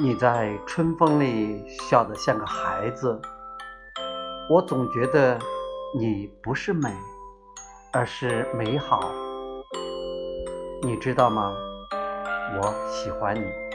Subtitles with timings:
[0.00, 3.20] 你在春风里笑得像个孩子
[4.50, 5.38] 我总觉得
[5.96, 6.90] 你不是美
[7.92, 9.00] 而是美好。
[10.82, 11.54] 你知道吗？
[12.56, 13.71] 我喜欢你。